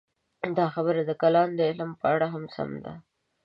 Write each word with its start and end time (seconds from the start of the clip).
دا 0.57 0.65
خبره 0.75 1.01
د 1.05 1.11
کلام 1.21 1.49
د 1.55 1.59
علم 1.69 1.91
په 2.01 2.05
اړه 2.13 2.27
هم 2.33 2.43
سمه 2.55 2.79
ده. 2.85 2.93